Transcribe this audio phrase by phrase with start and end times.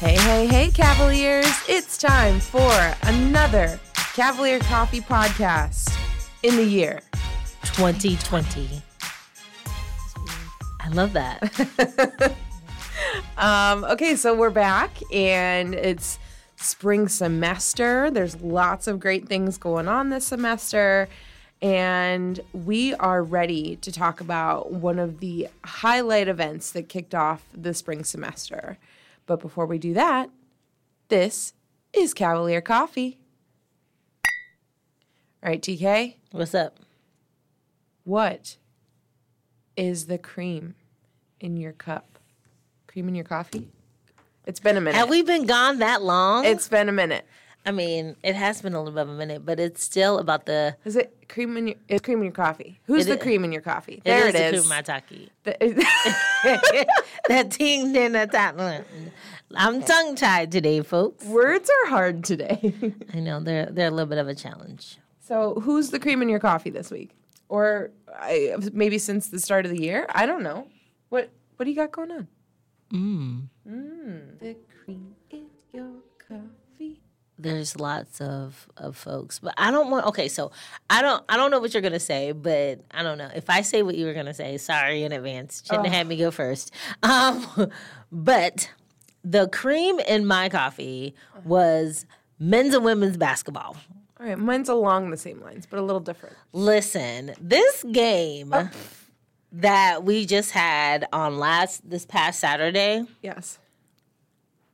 [0.00, 1.52] Hey, hey, hey, Cavaliers!
[1.68, 2.72] It's time for
[3.02, 3.80] another
[4.14, 5.92] Cavalier Coffee podcast
[6.44, 7.00] in the year
[7.64, 8.80] 2020.
[10.80, 12.32] I love that.
[13.38, 16.20] um, okay, so we're back and it's
[16.54, 18.08] spring semester.
[18.08, 21.08] There's lots of great things going on this semester.
[21.60, 27.42] And we are ready to talk about one of the highlight events that kicked off
[27.52, 28.78] the spring semester.
[29.28, 30.30] But before we do that,
[31.08, 31.52] this
[31.92, 33.20] is Cavalier Coffee.
[35.42, 36.78] All right, TK, What's up?
[38.04, 38.56] what
[39.76, 40.74] is the cream
[41.40, 42.18] in your cup?
[42.86, 43.68] Cream in your coffee?
[44.46, 44.96] It's been a minute.
[44.96, 46.46] Have we been gone that long?
[46.46, 47.26] it's been a minute.
[47.68, 50.46] I mean, it has been a little bit of a minute, but it's still about
[50.46, 50.74] the.
[50.86, 51.76] Is it cream in your?
[51.88, 52.80] It's cream in your coffee.
[52.84, 54.00] Who's the i- cream in your coffee?
[54.04, 54.50] there is it is.
[54.52, 54.66] the is.
[54.68, 55.28] cream mataki.
[55.44, 56.86] The-
[57.28, 58.56] that ting in the top.
[59.54, 61.24] I'm tongue tied today, folks.
[61.26, 62.74] Words are hard today.
[63.14, 64.96] I know they're they're a little bit of a challenge.
[65.20, 67.10] so, who's the cream in your coffee this week,
[67.50, 70.06] or I, maybe since the start of the year?
[70.08, 70.66] I don't know.
[71.10, 72.28] What What do you got going on?
[72.92, 73.48] Mm.
[73.68, 74.38] Mm.
[74.38, 75.92] The cream in your
[76.26, 76.40] coffee.
[77.38, 80.06] There's lots of of folks, but I don't want.
[80.06, 80.50] Okay, so
[80.90, 83.62] I don't I don't know what you're gonna say, but I don't know if I
[83.62, 84.56] say what you were gonna say.
[84.58, 85.62] Sorry in advance.
[85.64, 86.72] Shouldn't have had me go first.
[87.02, 87.70] Um,
[88.12, 88.70] but
[89.22, 92.06] the cream in my coffee was
[92.38, 93.76] men's and women's basketball.
[94.20, 96.34] All right, mine's along the same lines, but a little different.
[96.52, 98.52] Listen, this game
[99.52, 103.04] that we just had on last this past Saturday.
[103.22, 103.58] Yes.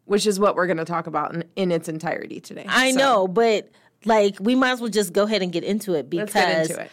[0.06, 2.66] Which is what we're going to talk about in, in its entirety today.
[2.68, 3.70] I So, know, but
[4.04, 6.70] like we might as well just go ahead and get into it because Let's get
[6.70, 6.90] into it.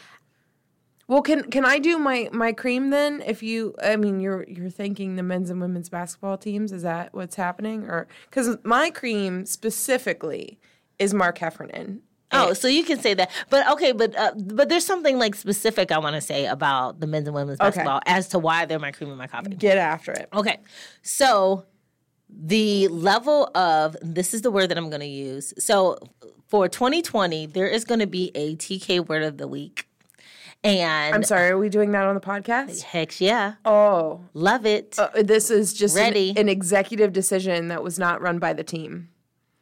[1.08, 3.22] Well, can can I do my my cream then?
[3.26, 6.72] If you, I mean, you're you're thanking the men's and women's basketball teams.
[6.72, 7.83] Is that what's happening?
[7.83, 10.58] Or because my cream specifically
[10.99, 12.02] is Mark Heffernan.
[12.33, 15.92] Oh, so you can say that, but okay, but uh, but there's something like specific
[15.92, 18.92] I want to say about the men's and women's basketball as to why they're my
[18.92, 19.49] cream and my coffee.
[19.49, 20.30] Get after it.
[20.33, 20.60] Okay,
[21.02, 21.66] so
[22.31, 25.53] the level of this is the word that I'm going to use.
[25.58, 25.97] So
[26.47, 29.87] for 2020, there is going to be a TK word of the week,
[30.64, 31.49] and I'm sorry.
[31.49, 32.81] Are we doing that on the podcast?
[32.83, 34.97] heck yeah, Oh, love it.
[34.99, 36.33] uh, this is just an- Ready.
[36.37, 39.09] An, executive decision that was not run by the team.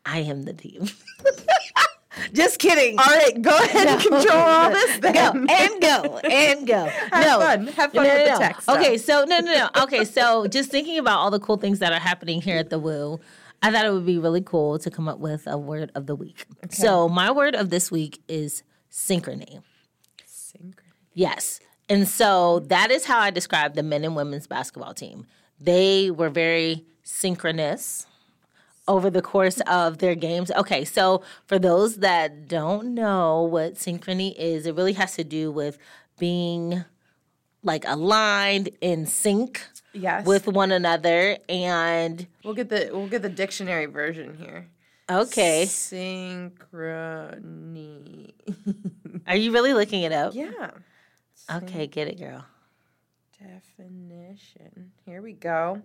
[0.06, 0.88] I am the team.
[2.34, 2.98] Just kidding.
[2.98, 5.00] All right, go ahead and control all this.
[5.00, 5.14] Then.
[5.14, 6.86] go and go and go.
[7.12, 7.68] Have no, fun.
[7.68, 8.70] Have fun with the text.
[8.70, 9.84] Okay, so no, no, no.
[9.84, 12.80] Okay, so just thinking about all the cool things that are happening here at the
[12.80, 13.20] Woo,
[13.62, 16.16] I thought it would be really cool to come up with a word of the
[16.16, 16.46] week.
[16.70, 19.62] So my word of this week is synchrony.
[20.26, 20.74] Synchrony.
[21.14, 21.60] Yes.
[21.90, 25.26] And so that is how I describe the men and women's basketball team.
[25.60, 28.06] They were very synchronous
[28.90, 30.52] over the course of their games.
[30.52, 35.52] Okay, so for those that don't know what synchrony is, it really has to do
[35.52, 35.78] with
[36.18, 36.84] being
[37.64, 40.26] like aligned in sync Yes.
[40.26, 44.68] with one another and we'll get the we'll get the dictionary version here.
[45.10, 45.64] okay.
[45.66, 46.64] Synchrony.
[49.28, 50.34] Are you really looking it up?
[50.36, 50.72] yeah.
[51.52, 52.46] Okay, get it, girl.
[53.40, 54.92] Definition.
[55.06, 55.82] Here we go.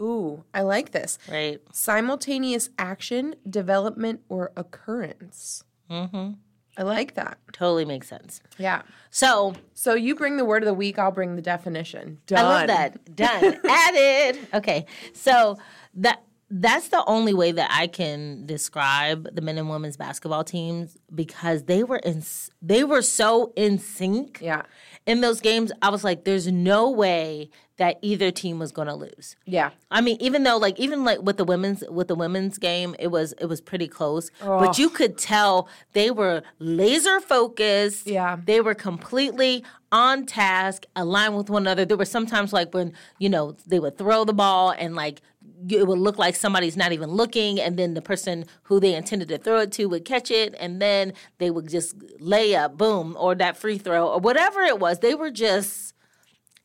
[0.00, 1.18] Ooh, I like this.
[1.30, 1.60] Right.
[1.72, 5.64] Simultaneous action, development, or occurrence.
[5.90, 6.32] Mm-hmm.
[6.78, 7.38] I like that.
[7.52, 8.40] Totally makes sense.
[8.58, 8.82] Yeah.
[9.10, 12.18] So So you bring the word of the week, I'll bring the definition.
[12.26, 12.38] Done.
[12.38, 13.16] I love that.
[13.16, 13.58] Done.
[13.68, 14.48] Added.
[14.52, 14.84] Okay.
[15.14, 15.56] So
[15.94, 20.96] that that's the only way that I can describe the men and women's basketball teams
[21.14, 22.22] because they were in
[22.62, 24.62] they were so in sync Yeah.
[25.06, 25.72] in those games.
[25.80, 27.48] I was like, there's no way
[27.78, 29.36] that either team was going to lose.
[29.44, 29.70] Yeah.
[29.90, 33.08] I mean, even though like even like with the women's with the women's game, it
[33.08, 34.30] was it was pretty close.
[34.40, 38.06] But you could tell they were laser focused.
[38.06, 38.38] Yeah.
[38.42, 41.84] They were completely on task, aligned with one another.
[41.84, 45.20] There were sometimes like when, you know, they would throw the ball and like
[45.68, 49.28] it would look like somebody's not even looking and then the person who they intended
[49.28, 53.16] to throw it to would catch it and then they would just lay up boom
[53.18, 55.94] or that free throw or whatever it was they were just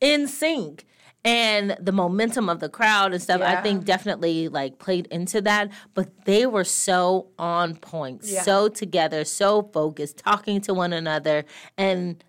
[0.02, 0.86] in sync
[1.24, 5.70] and the momentum of the crowd and stuff i think definitely like played into that
[5.94, 8.42] but they were so on point Yeah.
[8.42, 11.46] so together so focused talking to one another
[11.78, 12.24] and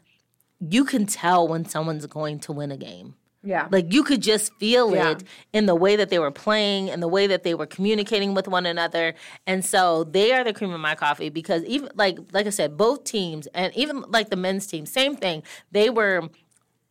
[0.60, 3.66] you can tell when someone's going to win a game Yeah.
[3.72, 5.10] like you could just feel Yeah.
[5.12, 8.34] it in the way that they were playing and the way that they were communicating
[8.34, 9.14] with one another.
[9.48, 12.76] And so they are the cream of my coffee because even like like I said,
[12.76, 15.42] both teams and even like the men's team, same thing.
[15.72, 16.28] They were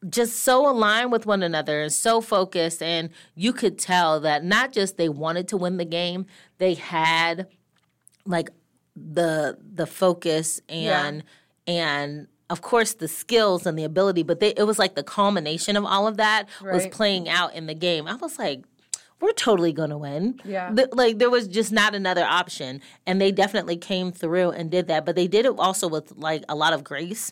[0.10, 4.72] just so aligned with one another and so focused and you could tell that not
[4.72, 6.26] just they wanted to win the game
[6.58, 7.48] they had
[8.26, 8.50] like
[8.96, 11.24] the the focus and
[11.68, 11.74] yeah.
[11.74, 15.78] and of course the skills and the ability but they, it was like the culmination
[15.78, 16.74] of all of that right.
[16.74, 18.64] was playing out in the game i was like
[19.22, 20.40] we're totally gonna win.
[20.44, 20.74] Yeah.
[20.74, 24.88] The, like there was just not another option, and they definitely came through and did
[24.88, 25.06] that.
[25.06, 27.32] But they did it also with like a lot of grace,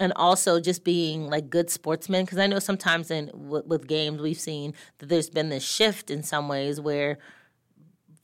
[0.00, 2.24] and also just being like good sportsmen.
[2.24, 6.10] Because I know sometimes in w- with games we've seen that there's been this shift
[6.10, 7.18] in some ways where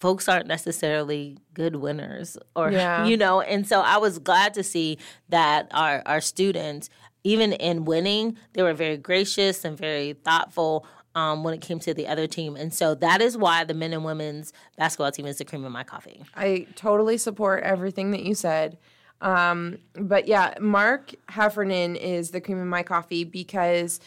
[0.00, 3.04] folks aren't necessarily good winners or yeah.
[3.06, 4.98] you know and so i was glad to see
[5.28, 6.90] that our our students
[7.22, 11.94] even in winning they were very gracious and very thoughtful um, when it came to
[11.94, 12.56] the other team.
[12.56, 15.72] And so that is why the men and women's basketball team is the cream of
[15.72, 16.24] my coffee.
[16.34, 18.78] I totally support everything that you said.
[19.20, 24.00] Um, but yeah, Mark Heffernan is the cream of my coffee because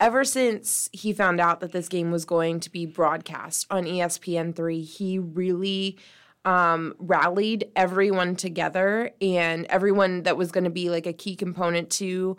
[0.00, 4.84] ever since he found out that this game was going to be broadcast on ESPN3,
[4.84, 5.98] he really
[6.44, 11.90] um, rallied everyone together and everyone that was going to be like a key component
[11.90, 12.36] to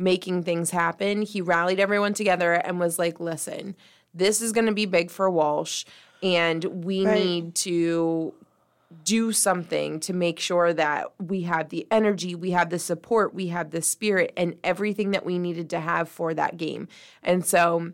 [0.00, 1.22] making things happen.
[1.22, 3.76] He rallied everyone together and was like, listen,
[4.14, 5.84] this is going to be big for Walsh,
[6.22, 7.14] and we right.
[7.14, 8.34] need to
[9.04, 13.48] do something to make sure that we have the energy, we have the support, we
[13.48, 16.88] have the spirit, and everything that we needed to have for that game.
[17.22, 17.92] And so,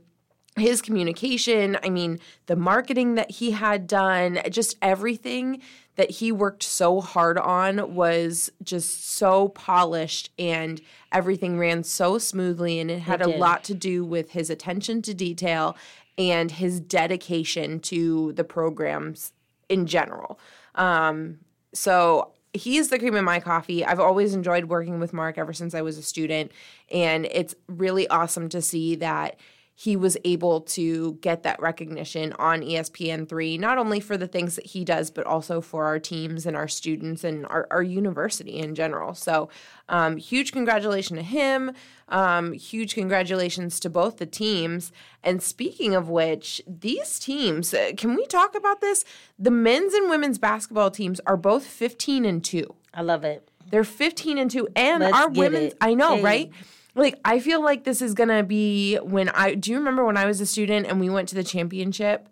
[0.56, 5.60] his communication, I mean, the marketing that he had done, just everything
[5.96, 12.78] that he worked so hard on was just so polished and everything ran so smoothly
[12.78, 15.76] and it had it a lot to do with his attention to detail
[16.18, 19.32] and his dedication to the programs
[19.68, 20.38] in general.
[20.74, 21.38] Um,
[21.74, 23.84] so he is the cream of my coffee.
[23.84, 26.52] I've always enjoyed working with Mark ever since I was a student,
[26.90, 29.38] and it's really awesome to see that
[29.78, 34.64] he was able to get that recognition on ESPN3, not only for the things that
[34.64, 38.74] he does, but also for our teams and our students and our, our university in
[38.74, 39.12] general.
[39.12, 39.50] So,
[39.90, 41.72] um, huge congratulations to him.
[42.08, 44.92] Um, huge congratulations to both the teams.
[45.22, 49.04] And speaking of which, these teams, uh, can we talk about this?
[49.38, 52.74] The men's and women's basketball teams are both 15 and 2.
[52.94, 53.50] I love it.
[53.70, 54.68] They're 15 and 2.
[54.74, 55.78] And Let's our women's, it.
[55.82, 56.22] I know, hey.
[56.22, 56.52] right?
[56.96, 60.26] Like I feel like this is gonna be when I do you remember when I
[60.26, 62.28] was a student and we went to the championship?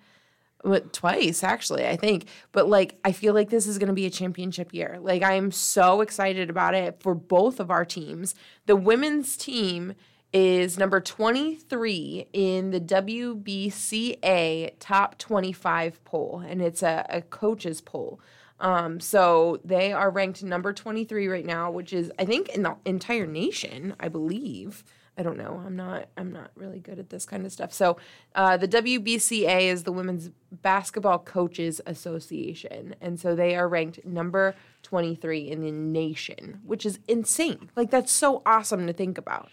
[0.92, 2.26] twice actually i think.
[2.52, 4.98] But like i feel like this is going to be a championship year.
[5.00, 8.34] Like i'm so excited about it for both of our teams.
[8.66, 9.94] The women's team
[10.32, 18.20] is number 23 in the wbca top 25 poll and it's a, a coaches poll
[18.60, 22.76] um, so they are ranked number 23 right now, which is I think in the
[22.84, 24.84] entire nation, I believe.
[25.16, 25.62] I don't know.
[25.64, 26.08] I'm not.
[26.16, 27.72] I'm not really good at this kind of stuff.
[27.72, 27.98] So,
[28.34, 34.56] uh, the WBCA is the Women's Basketball Coaches Association, and so they are ranked number
[34.82, 37.70] 23 in the nation, which is insane.
[37.76, 39.50] Like that's so awesome to think about.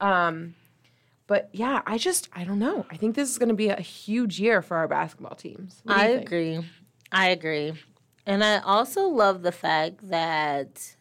[0.00, 0.54] Um,
[1.26, 2.86] but yeah, I just I don't know.
[2.88, 5.82] I think this is going to be a huge year for our basketball teams.
[5.88, 6.64] I agree.
[7.10, 7.72] I agree.
[8.26, 10.96] And I also love the fact that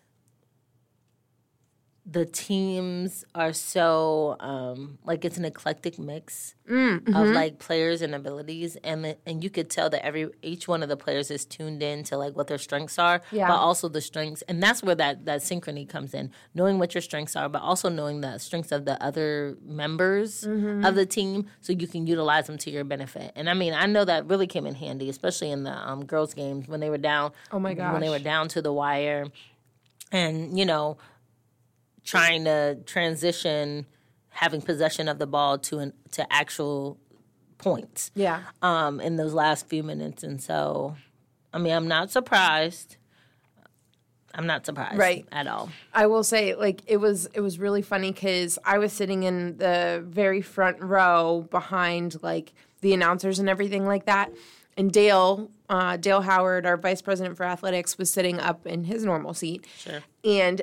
[2.12, 7.16] the teams are so um, like it's an eclectic mix mm, mm-hmm.
[7.16, 10.82] of like players and abilities, and the, and you could tell that every each one
[10.82, 13.48] of the players is tuned in to like what their strengths are, yeah.
[13.48, 17.02] but also the strengths, and that's where that that synchrony comes in, knowing what your
[17.02, 20.84] strengths are, but also knowing the strengths of the other members mm-hmm.
[20.84, 23.32] of the team, so you can utilize them to your benefit.
[23.36, 26.34] And I mean, I know that really came in handy, especially in the um, girls'
[26.34, 27.34] games when they were down.
[27.52, 29.28] Oh my god, when they were down to the wire,
[30.12, 30.98] and you know
[32.10, 33.86] trying to transition
[34.30, 36.98] having possession of the ball to an to actual
[37.58, 38.10] points.
[38.16, 38.42] Yeah.
[38.62, 40.96] Um, in those last few minutes, and so,
[41.54, 42.98] I mean, I'm not surprised.
[44.34, 45.70] I'm not surprised, right, at all.
[45.94, 49.58] I will say, like, it was it was really funny because I was sitting in
[49.58, 54.32] the very front row behind like the announcers and everything like that,
[54.78, 59.04] and Dale uh, Dale Howard, our vice president for athletics, was sitting up in his
[59.04, 60.02] normal seat, sure.
[60.24, 60.62] and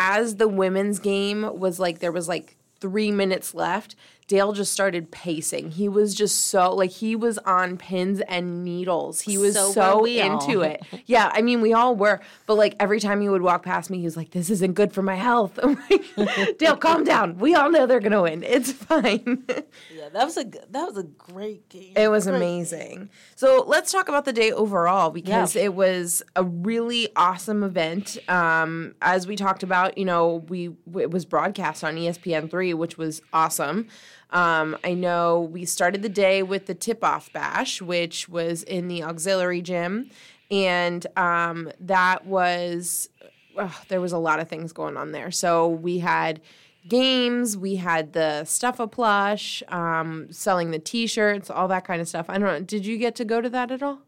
[0.00, 3.96] as the women's game was like there was like three minutes left,
[4.28, 5.70] Dale just started pacing.
[5.72, 9.22] He was just so like he was on pins and needles.
[9.22, 10.62] He was So so, into all.
[10.62, 10.82] it.
[11.06, 12.20] Yeah, I mean we all were.
[12.46, 14.92] But like every time he would walk past me, he was like, "This isn't good
[14.92, 17.38] for my health." I'm like, "Dale, calm down.
[17.38, 18.44] We all know they're gonna win.
[18.44, 19.44] It's fine."
[19.94, 21.92] Yeah, that was a that was a great game.
[21.96, 23.10] It was Great amazing.
[23.34, 25.64] So let's talk about the day overall because Yeah.
[25.64, 28.16] it was a really awesome event.
[28.28, 32.96] Um, as we talked about, you know, we it was broadcast on ESPN three, which
[32.96, 33.88] was awesome.
[34.30, 38.88] Um, I know we started the day with the tip off bash, which was in
[38.88, 40.10] the auxiliary gym,
[40.50, 43.08] and um, that was
[43.56, 45.30] ugh, there was a lot of things going on there.
[45.30, 46.40] So we had
[46.86, 52.08] games, we had the stuff a plush, um, selling the T-shirts, all that kind of
[52.08, 52.26] stuff.
[52.28, 52.60] I don't know.
[52.60, 54.00] Did you get to go to that at all?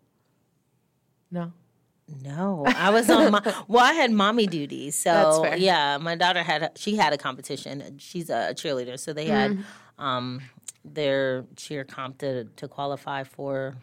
[1.30, 1.52] No.
[2.24, 3.84] No, I was on my well.
[3.84, 5.56] I had mommy duties, so That's fair.
[5.56, 5.96] yeah.
[5.98, 7.98] My daughter had a, she had a competition.
[7.98, 9.62] She's a cheerleader, so they had Mm-hmm.
[10.00, 10.40] Um,
[10.84, 13.76] their cheer comp to to qualify for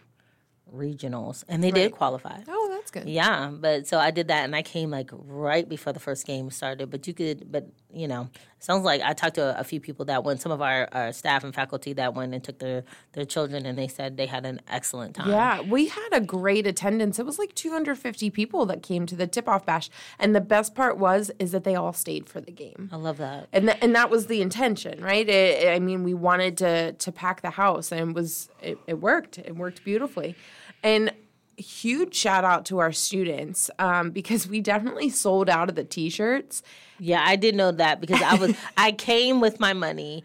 [0.73, 2.39] regionals, and they did qualify.
[2.47, 3.07] Oh, that's good.
[3.07, 6.49] Yeah, but so I did that, and I came like right before the first game
[6.49, 6.89] started.
[6.89, 8.29] But you could, but you know,
[8.59, 11.13] sounds like I talked to a, a few people that went, some of our, our
[11.13, 14.45] staff and faculty that went and took their their children, and they said they had
[14.45, 15.29] an excellent time.
[15.29, 17.17] Yeah, we had a great attendance.
[17.17, 19.89] It was like 250 people that came to the tip-off bash,
[20.19, 22.89] and the best part was is that they all stayed for the game.
[22.91, 23.47] I love that.
[23.53, 25.27] and th- and that was the intention, right?
[25.27, 28.99] It, I mean, we wanted to to pack the house, and it was it, it
[29.01, 29.37] worked.
[29.37, 30.35] It worked beautifully,
[30.83, 31.11] and
[31.57, 36.63] huge shout out to our students um, because we definitely sold out of the t-shirts.
[36.99, 40.23] Yeah, I did know that because I was I came with my money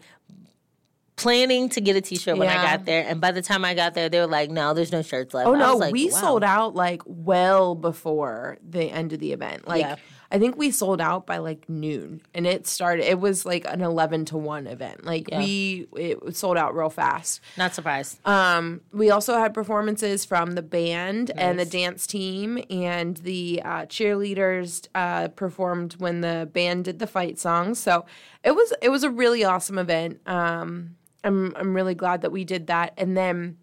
[1.15, 3.93] planning to get a t-shirt when I got there and by the time I got
[3.93, 5.47] there they were like no there's no shirts left.
[5.47, 6.19] Oh I no, was like, we wow.
[6.19, 9.67] sold out like well before the end of the event.
[9.67, 9.95] Like Yeah.
[10.33, 13.07] I think we sold out by like noon, and it started.
[13.07, 15.05] It was like an eleven to one event.
[15.05, 17.39] Like we it sold out real fast.
[17.55, 18.17] Not surprised.
[18.27, 23.85] Um, we also had performances from the band and the dance team, and the uh,
[23.85, 27.75] cheerleaders uh, performed when the band did the fight song.
[27.75, 28.05] So
[28.43, 30.19] it was it was a really awesome event.
[30.25, 33.57] Um, I'm I'm really glad that we did that, and then.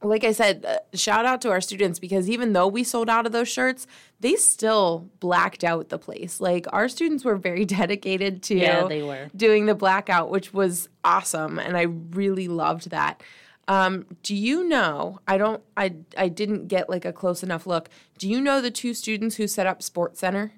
[0.00, 3.26] Like I said, uh, shout out to our students because even though we sold out
[3.26, 3.86] of those shirts,
[4.20, 6.40] they still blacked out the place.
[6.40, 9.28] Like our students were very dedicated to Yeah, they were.
[9.34, 13.22] doing the blackout, which was awesome, and I really loved that.
[13.66, 15.18] Um, do you know?
[15.26, 15.62] I don't.
[15.76, 17.90] I I didn't get like a close enough look.
[18.18, 20.52] Do you know the two students who set up Sports Center?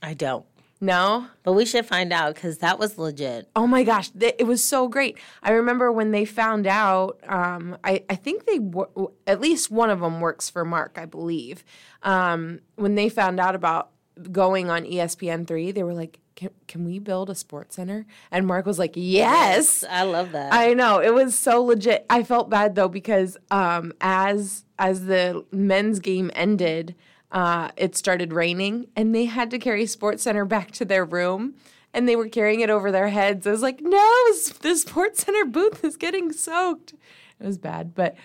[0.00, 0.46] I don't.
[0.80, 1.26] No.
[1.42, 3.48] But we should find out cuz that was legit.
[3.56, 5.16] Oh my gosh, th- it was so great.
[5.42, 7.18] I remember when they found out.
[7.26, 11.06] Um, I I think they wo- at least one of them works for Mark, I
[11.06, 11.64] believe.
[12.02, 13.90] Um, when they found out about
[14.32, 18.04] going on E ESPN three, they were like, "Can can we build a Sports Center?"
[18.30, 20.52] And Mark was like, "Yes." I love that.
[20.52, 22.04] I know it was so legit.
[22.10, 26.94] I felt bad though because um, as as the men's game ended,
[27.32, 31.54] uh, it started raining, and they had to carry Sports Center back to their room,
[31.92, 33.46] and they were carrying it over their heads.
[33.46, 36.94] I was like, "No, the Sports Center booth is getting soaked."
[37.38, 38.16] It was bad, but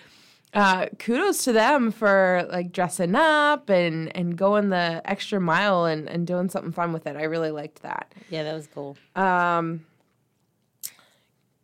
[0.54, 6.08] uh, kudos to them for like dressing up and and going the extra mile and
[6.08, 7.16] and doing something fun with it.
[7.16, 8.12] I really liked that.
[8.30, 8.96] yeah, that was cool.
[9.16, 9.84] Um,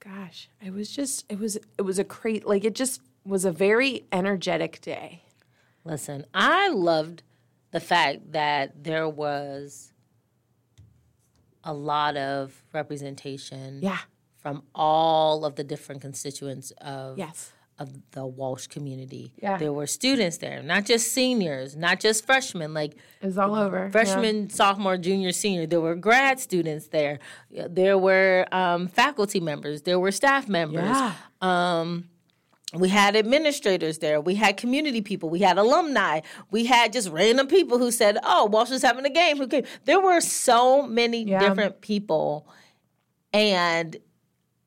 [0.00, 3.52] gosh, it was just it was it was a crate like it just was a
[3.52, 5.22] very energetic day.
[5.84, 7.22] Listen, I loved
[7.78, 9.92] the fact that there was
[11.64, 13.98] a lot of representation Yeah.
[14.36, 17.52] from all of the different constituents of Yes.
[17.78, 19.32] of the Walsh community.
[19.40, 19.56] Yeah.
[19.56, 23.88] There were students there, not just seniors, not just freshmen, like It was all over.
[23.90, 25.64] freshman, sophomore, junior, senior.
[25.66, 27.20] There were grad students there.
[27.52, 29.82] There were um, faculty members.
[29.82, 30.82] There were staff members.
[30.88, 31.14] Yeah.
[31.40, 32.08] Um,
[32.74, 34.20] we had administrators there.
[34.20, 35.30] We had community people.
[35.30, 36.20] We had alumni.
[36.50, 39.64] We had just random people who said, "Oh, Walsh is having a game." Who came?
[39.86, 41.38] There were so many Yeah.
[41.40, 42.46] different people,
[43.32, 43.96] and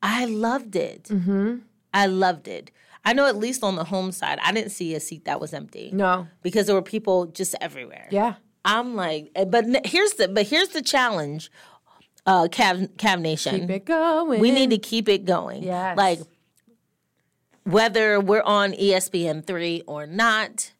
[0.01, 1.03] I loved it.
[1.05, 1.57] Mm-hmm.
[1.93, 2.71] I loved it.
[3.03, 5.53] I know at least on the home side, I didn't see a seat that was
[5.53, 6.27] empty No.
[6.43, 8.07] because there were people just everywhere.
[8.11, 8.35] Yeah.
[8.63, 11.51] I'm like, eh, but here's the but here's the challenge,
[12.27, 13.61] uh, Cav Cav Nation.
[13.61, 14.39] Keep it going.
[14.39, 15.63] We need to keep it going.
[15.63, 16.19] Yeah, Like
[17.63, 20.73] whether we're on E ESPN three or not,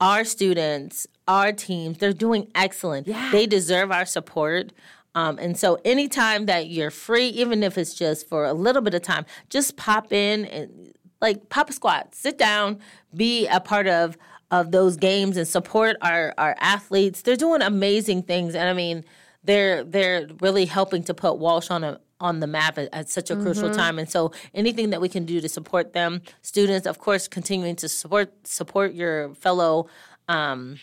[0.00, 3.06] our students, our teams, they're doing excellent.
[3.06, 3.30] Yeah.
[3.30, 4.72] They deserve our support.
[5.14, 8.94] Um, and so anytime that you're free, even if it's just for a little bit
[8.94, 12.80] of time, just pop in and like pop a squat, sit down,
[13.14, 14.16] be a part of
[14.50, 17.22] of those games and support our our athletes.
[17.22, 19.04] They're doing amazing things, and I mean,
[19.44, 23.30] they're they're really helping to put Walsh on a on the map at, at such
[23.30, 23.98] a crucial time.
[23.98, 27.88] And so anything that we can do to support them, students, of course, continuing to
[27.88, 29.88] support support your fellow
[30.28, 30.78] um,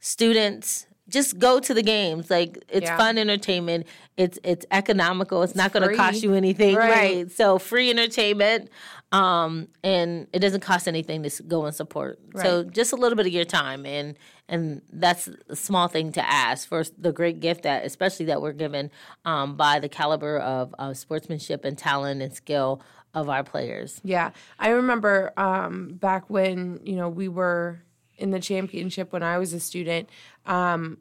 [0.00, 0.86] students.
[1.10, 2.30] Just go to the games.
[2.30, 2.96] Like it's Yeah.
[2.96, 3.86] fun entertainment.
[4.16, 5.42] It's it's economical.
[5.42, 6.90] It's, not going to cost you anything, Right.
[6.90, 7.30] right?
[7.30, 8.70] So free entertainment,
[9.12, 12.18] um, and it doesn't cost anything to go and support.
[12.36, 14.16] So just a little bit of your time, and
[14.48, 18.52] and that's a small thing to ask for the great gift that, especially that we're
[18.52, 18.90] given
[19.24, 22.82] um, by the caliber of, of sportsmanship and talent and skill
[23.14, 24.00] of our players.
[24.04, 27.80] Yeah, I remember um, back when you know we were
[28.20, 30.08] in the championship when I was a student.
[30.46, 30.98] Um,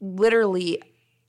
[0.00, 0.82] literally,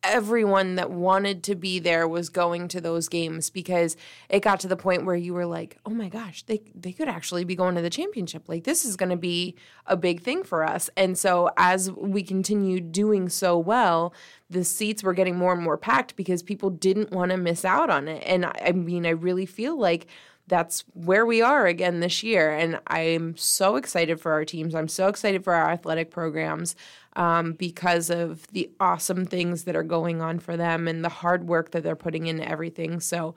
[0.04, 3.98] everyone that wanted to be there was going to those games because
[4.30, 7.08] it got to the point where you were like, "Oh my gosh, they they could
[7.08, 8.48] actually be going to the championship.
[8.48, 9.56] Like this is going to be
[9.86, 14.14] a big thing for us." And so as we continued doing so well,
[14.50, 17.90] the seats were getting more and more packed because people didn't want to miss out
[17.90, 18.24] on it.
[18.26, 20.08] And I I mean, I really feel like
[20.50, 22.52] that's where we are again this year.
[22.52, 24.76] And I'm so excited for our teams.
[24.76, 26.76] I'm so excited for our athletic programs
[27.16, 31.48] um, because of the awesome things that are going on for them and the hard
[31.48, 33.00] work that they're putting into everything.
[33.00, 33.36] So,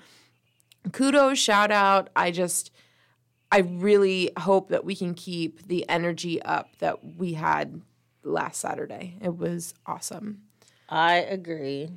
[0.93, 2.11] kudos, shout out.
[2.17, 2.73] I just,
[3.53, 7.83] I really hope that we can keep the energy up that we had
[8.25, 9.19] last Saturday.
[9.21, 10.43] It was awesome.
[10.89, 11.91] I agree.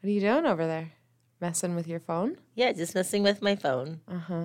[0.00, 0.92] What are you doing over there?
[1.44, 2.38] Messing with your phone?
[2.54, 4.00] Yeah, just messing with my phone.
[4.08, 4.44] Uh huh.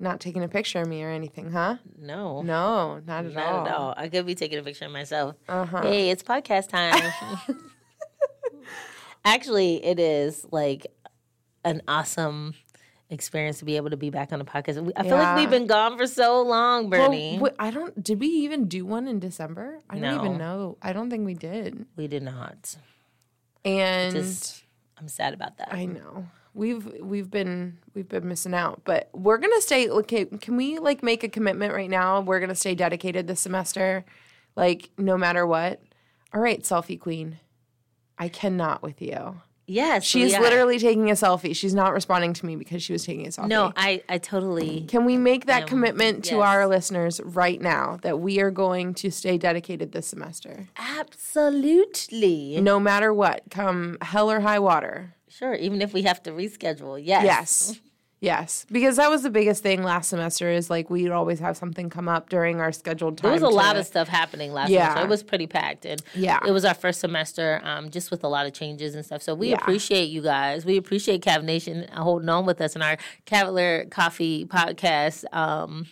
[0.00, 1.76] Not taking a picture of me or anything, huh?
[1.96, 2.42] No.
[2.42, 3.66] No, not at Not all.
[3.68, 3.94] at all.
[3.96, 5.36] I could be taking a picture of myself.
[5.48, 5.82] Uh huh.
[5.82, 7.12] Hey, it's podcast time.
[9.24, 10.88] Actually, it is like
[11.64, 12.54] an awesome
[13.10, 14.92] experience to be able to be back on the podcast.
[14.96, 17.38] I feel like we've been gone for so long, Well, Bernie.
[17.38, 18.02] wait, I don't.
[18.02, 19.78] Did we even do one in December?
[19.88, 20.78] I don't even know.
[20.82, 21.86] I don't think we did.
[21.96, 22.74] we did not.
[23.64, 24.63] And Just,
[24.98, 25.72] I'm sad about that.
[25.72, 29.88] I know we've we've been we've been missing out, but we're gonna stay.
[29.88, 32.20] Okay, can we like make a commitment right now?
[32.20, 34.04] We're gonna stay dedicated this semester,
[34.56, 35.82] like no matter what.
[36.32, 37.38] All right, selfie queen.
[38.18, 39.40] I cannot with you.
[39.66, 41.54] Yes, She is literally taking a selfie.
[41.54, 43.48] She's not responding to me because she was taking a selfie.
[43.48, 44.82] No, I, I totally.
[44.82, 46.44] Can we make that Um, commitment to yes.
[46.44, 50.68] our listeners right now that we are going to stay dedicated this semester?
[50.76, 52.60] Absolutely.
[52.60, 55.14] No matter what, come hell or high water.
[55.28, 57.00] Sure, even if we have to reschedule.
[57.04, 57.24] Yes.
[57.24, 57.80] Yes.
[58.24, 58.66] Yes.
[58.72, 62.08] Because that was the biggest thing last semester is like we'd always have something come
[62.08, 63.24] up during our scheduled time.
[63.30, 64.88] There was a to- lot of stuff happening last Yeah.
[64.88, 65.04] semester.
[65.06, 66.40] It was pretty packed, and Yeah.
[66.46, 69.22] it was our first semester, um, just with a lot of changes and stuff.
[69.22, 69.56] So we Yeah.
[69.56, 70.64] appreciate you guys.
[70.64, 75.86] We appreciate Cav Nation holding on with us in our Cavalier Coffee podcast um,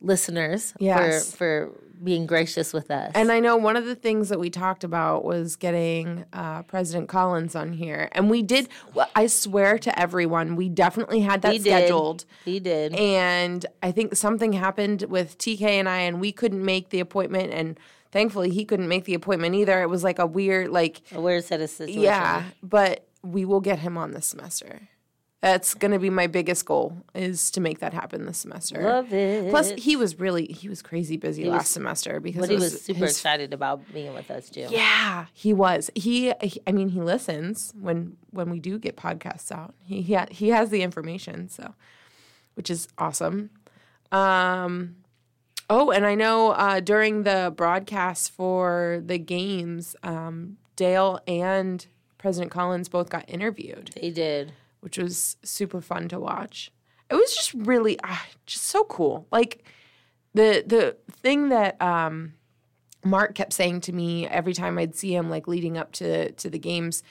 [0.00, 1.30] listeners Yes.
[1.32, 3.12] for for being gracious with us.
[3.14, 7.08] And I know one of the things that we talked about was getting uh, President
[7.08, 8.08] Collins on here.
[8.12, 11.64] And we did, well, I swear to everyone, we definitely had that we did.
[11.64, 12.24] scheduled.
[12.46, 12.94] We did.
[12.94, 17.52] and I think something happened with TK and I, and we couldn't make the appointment.
[17.52, 17.78] And
[18.10, 19.82] thankfully, he couldn't make the appointment either.
[19.82, 22.02] It was like a weird, like, a weird set of situations.
[22.02, 22.44] yeah.
[22.62, 24.88] But we will get him on this semester.
[25.42, 28.80] That's going to be my biggest goal is to make that happen this semester.
[28.80, 29.50] Love it.
[29.50, 33.10] Plus, he was really he was crazy busy last semester because he was super his
[33.16, 34.68] excited about being with us too.
[34.70, 35.90] yeah, he was.
[35.96, 39.74] He, he- I mean, he listens when when we do get podcasts out.
[39.84, 41.74] He he, ha- he has the information, so
[42.54, 43.50] which is awesome.
[44.12, 44.96] Um,
[45.70, 51.84] oh, and I know uh, during the broadcast for the games, um, Dale and
[52.18, 54.52] President Collins both got interviewed, They did.
[54.82, 56.72] Which was super fun to watch.
[57.08, 59.26] It was just really ah, just so cool.
[59.30, 59.64] Like
[60.34, 62.34] the the thing that um,
[63.04, 66.50] Mark kept saying to me every time I'd see him, like leading up to to
[66.50, 67.02] the games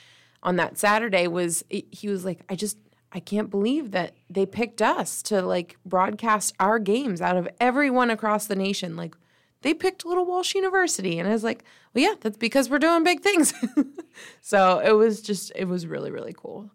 [0.43, 2.77] on that Saturday, was he was like, I just
[3.13, 8.09] I can't believe that they picked us to like broadcast our games out of everyone
[8.09, 8.97] across the nation.
[8.97, 9.15] Like
[9.61, 13.05] they picked Little Walsh University, and I was like, well, yeah, that's because we're doing
[13.05, 13.53] big things.
[14.41, 16.69] so it was just it was really really cool.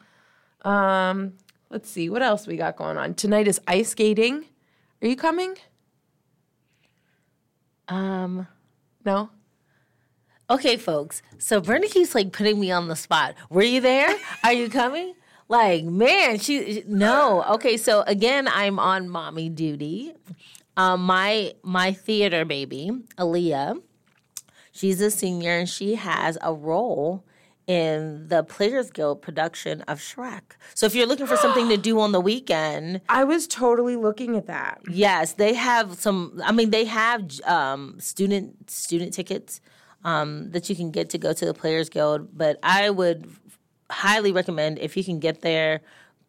[0.67, 1.35] Um,
[1.71, 3.47] let's see what else we got going on tonight.
[3.49, 4.45] Is ice skating?
[5.01, 5.57] Are you coming?
[7.89, 8.49] Um.
[9.05, 9.31] No.
[10.51, 11.23] Okay, folks.
[11.39, 13.37] So Bernie keeps like putting me on the spot.
[13.49, 14.15] Were you there?
[14.45, 15.15] Are you coming?
[15.49, 17.45] Like, man, she no.
[17.45, 20.15] Okay, so again, I'm on mommy duty.
[20.77, 23.81] Um, my my theater baby, Aaliyah,
[24.73, 27.25] she's a senior and she has a role
[27.67, 30.43] in the Players Guild production of Shrek.
[30.75, 34.37] So if you're looking for something to do on the weekend, I was totally looking
[34.37, 34.81] at that.
[34.89, 36.41] Yes, they have some.
[36.45, 39.61] I mean, they have um, student student tickets
[40.05, 42.37] um, that you can get to go to the Players Guild.
[42.37, 43.29] But I would
[43.91, 45.81] highly recommend if you can get there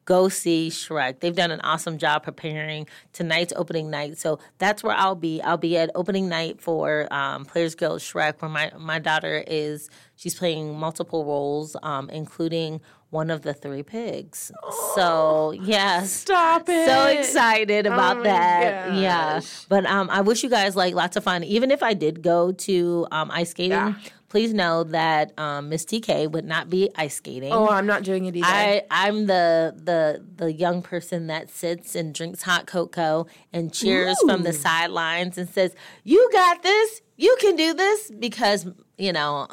[0.07, 1.19] go see Shrek.
[1.19, 4.17] They've done an awesome job preparing tonight's opening night.
[4.17, 5.41] So that's where I'll be.
[5.41, 9.89] I'll be at opening night for um, Players Guild Shrek, where my, my daughter is,
[10.15, 14.51] she's playing multiple roles, um, including one of the three pigs.
[14.95, 16.87] So yes, Stop it.
[16.87, 18.87] so excited about my that.
[18.87, 18.97] gosh.
[18.99, 21.43] Yeah, but um, I wish you guys like lots of fun.
[21.43, 23.93] Even if I did go to um, ice skating, Yeah.
[24.29, 27.51] Please know that um, Miss TK would not be ice skating.
[27.53, 28.45] Oh, I'm not doing it either.
[28.47, 34.17] I I'm the the the young person that sits and drinks hot cocoa and cheers
[34.25, 37.01] from the sidelines and says, "You got this.
[37.15, 39.47] You can do this." Because you know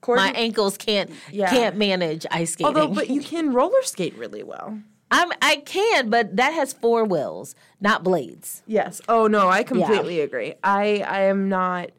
[0.00, 1.50] Courtney- my ankles can't Yeah.
[1.50, 2.66] can't manage ice skating.
[2.76, 4.78] Although, but you can roller skate really well.
[5.10, 8.62] I'm I can, but that has four wheels, not blades.
[8.66, 9.00] Yes.
[9.08, 10.54] Oh no, I completely agree.
[10.62, 11.90] I I am not.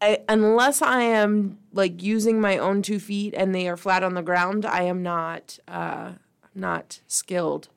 [0.00, 4.14] I, unless I am like using my own two feet and they are flat on
[4.14, 6.12] the ground, I am not uh,
[6.54, 7.68] not skilled.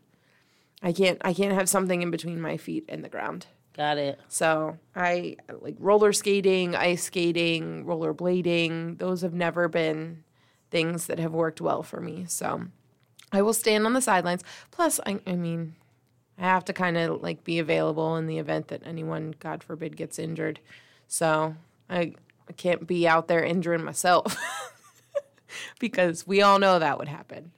[0.81, 3.47] I can't I can't have something in between my feet and the ground.
[3.75, 4.19] Got it.
[4.27, 8.97] So I like roller skating, ice skating, roller blading.
[8.97, 10.23] Those have never been
[10.71, 12.25] things that have worked well for me.
[12.27, 12.63] So
[13.31, 14.43] I will stand on the sidelines.
[14.71, 15.75] Plus, I, I mean,
[16.39, 19.95] I have to kind of like be available in the event that anyone, God forbid,
[19.95, 20.59] gets injured.
[21.07, 21.55] So
[21.89, 22.13] I,
[22.47, 24.35] I can't be out there injuring myself
[25.79, 27.51] because we all know that would happen.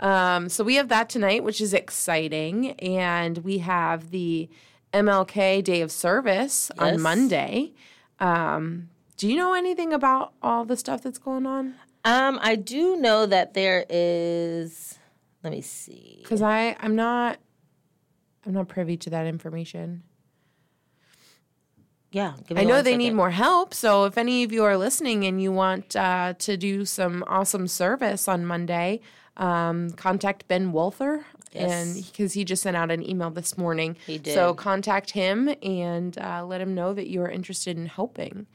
[0.00, 4.48] Um, so we have that tonight, which is exciting, and we have the
[4.92, 6.94] MLK Day of Service Yes.
[6.94, 7.72] on Monday.
[8.18, 11.74] Um, do you know anything about all the stuff that's going on?
[12.04, 14.98] Um, I do know that there is.
[15.44, 16.18] Let me see.
[16.22, 17.38] Because I I'm not
[18.44, 20.02] I'm not privy to that information.
[22.12, 23.74] Yeah, give me I know they need more help.
[23.74, 27.66] So if any of you are listening and you want uh, to do some awesome
[27.66, 29.00] service on Monday,
[29.36, 31.24] um, contact Ben Wolfer.
[31.54, 33.96] And because he just sent out an email this morning.
[34.06, 34.32] He did.
[34.34, 38.46] So contact him and uh, let him know that you are interested in helping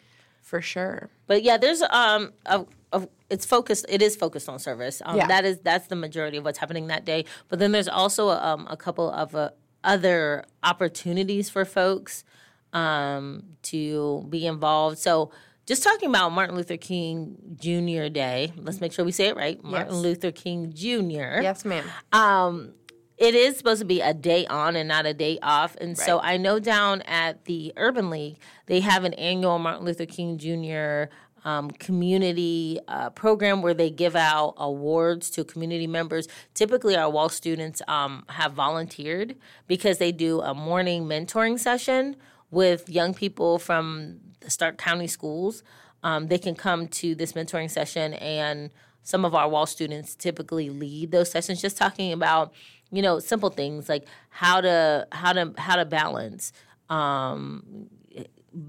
[0.41, 1.09] for sure.
[1.27, 3.85] But yeah, there's um a, a, it's focused.
[3.87, 5.01] It is focused on service.
[5.05, 5.27] Um, Yeah.
[5.27, 7.25] That is that's the majority of what's happening that day.
[7.49, 9.49] But then there's also um, a couple of uh,
[9.83, 12.23] other opportunities for folks
[12.73, 14.97] um, to be involved.
[14.97, 15.31] So
[15.65, 18.07] just talking about Martin Luther King Jr.
[18.09, 18.53] Day.
[18.57, 19.61] Let's make sure we say it right.
[19.63, 20.01] Martin Yes.
[20.03, 21.41] Luther King Jr.
[21.41, 21.83] Yes, ma'am.
[22.13, 22.73] Um,
[23.17, 25.75] it is supposed to be a day on and not a day off.
[25.81, 30.05] And so I know down at the Urban League, they have an annual Martin Luther
[30.05, 31.11] King Jr.
[31.43, 36.27] Um, community uh, program where they give out awards to community members.
[36.53, 42.17] Typically, our Walsh students um, have volunteered because they do a morning mentoring session
[42.51, 45.63] with young people from the Stark County schools.
[46.03, 48.71] Um, they can come to this mentoring session and
[49.03, 52.53] some of our Walsh students typically lead those sessions just talking about
[52.91, 56.51] you know simple things like how to how to how to balance
[56.89, 57.87] um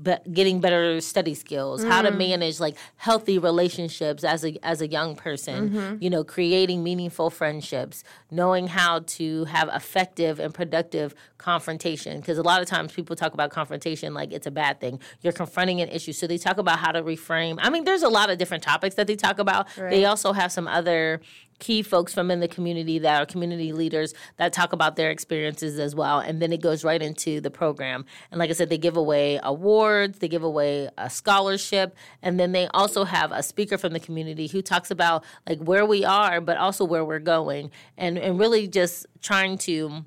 [0.03, 2.19] be, getting better study skills how to mm.
[2.19, 5.97] manage like healthy relationships as a as a young person mm-hmm.
[6.03, 12.21] you know creating meaningful friendships knowing how to have effective and productive confrontation.
[12.21, 15.01] Because a lot of times people talk about confrontation like it's a bad thing.
[15.23, 16.13] You're confronting an issue.
[16.13, 17.59] So they talk about how to reframe.
[17.61, 19.69] I mean there's a lot of different topics that they talk about.
[19.77, 21.21] They also have some other
[21.59, 25.79] key folks from in the community that are community leaders that talk about their experiences
[25.79, 26.21] as well.
[26.21, 28.05] And then it goes right into the program.
[28.31, 31.97] And like i said they give away awards they give away a scholarship.
[32.23, 35.85] And then they also have a speaker from the community who talks about like where
[35.85, 37.71] we are but also where we're going.
[37.97, 40.05] And and really just trying to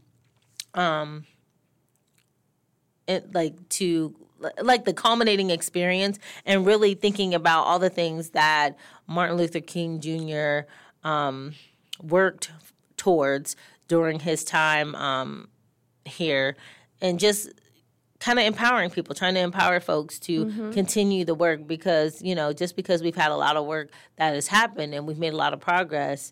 [0.73, 1.25] um
[3.07, 4.15] it like to
[4.61, 9.99] like the culminating experience and really thinking about all the things that Martin Luther King
[9.99, 10.67] Jr.
[11.03, 11.53] Um,
[12.01, 12.51] worked
[12.97, 13.55] towards
[13.87, 15.47] during his time um,
[16.05, 16.55] here
[17.01, 17.49] and just
[18.19, 22.53] kind of empowering people, trying to empower folks to continue the work because, you know,
[22.53, 25.37] just because we've had a lot of work that has happened and we've made a
[25.37, 26.31] lot of progress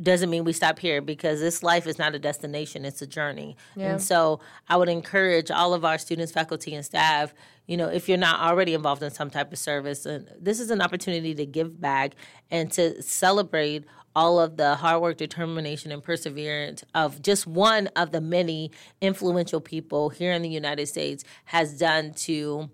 [0.00, 3.56] doesn't mean we stop here because this life is not a destination, it's a journey.
[3.92, 7.32] And so I would encourage all of our students, faculty, and staff,
[7.66, 10.70] you know, if you're not already involved in some type of service, and this is
[10.70, 12.14] an opportunity to give back
[12.50, 13.84] and to celebrate
[14.16, 19.60] all of the hard work, determination, and perseverance of just one of the many influential
[19.60, 22.70] people here in the United States has done to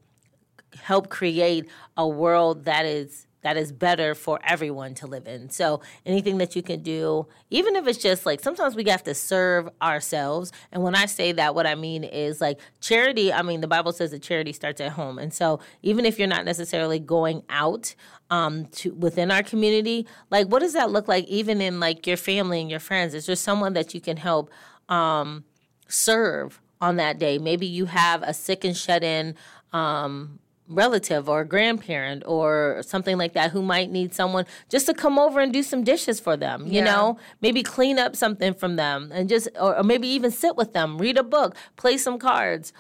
[0.83, 5.49] help create a world that is that is better for everyone to live in.
[5.49, 9.15] So anything that you can do, even if it's just like sometimes we have to
[9.15, 10.53] serve ourselves.
[10.73, 13.33] And when I say that, what I mean is like charity.
[13.33, 16.29] I mean the Bible says that charity starts at home, and so even if you're
[16.29, 17.95] not necessarily going out
[18.31, 21.25] um, to within our community, like what does that look like?
[21.27, 24.51] Even in like your family and your friends, is there someone that you can help
[24.89, 25.45] um,
[25.89, 27.39] serve on that day?
[27.39, 29.35] Maybe you have a sick and shut in.
[29.73, 30.39] Um,
[30.73, 35.41] relative or grandparent or something like that who might need someone just to come over
[35.41, 36.85] and do some dishes for them you Yeah.
[36.85, 40.73] know maybe clean up something from them and just or, or maybe even sit with
[40.73, 42.73] them read a book play some cards